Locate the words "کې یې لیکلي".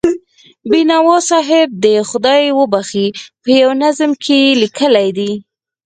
4.23-5.07